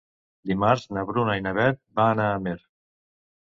Dimarts 0.51 0.87
na 0.97 1.03
Bruna 1.11 1.37
i 1.41 1.45
na 1.49 1.55
Beth 1.59 1.79
van 2.03 2.25
a 2.27 2.29
Amer. 2.41 2.59